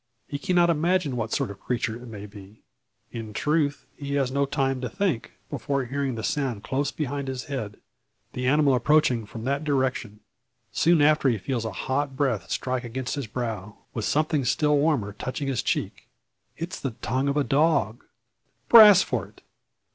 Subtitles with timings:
[0.27, 2.63] He cannot imagine what sort of creature it may be;
[3.11, 7.43] in truth he has no time to think, before hearing the sound close behind his
[7.43, 7.77] head,
[8.33, 10.21] the animal approaching from that direction.
[10.71, 15.13] Soon after he feels a hot breath strike against his brow, with something still warmer
[15.13, 16.07] touching his cheek.
[16.57, 18.03] It is the tongue of a dog!
[18.71, 19.43] "Brasfort!"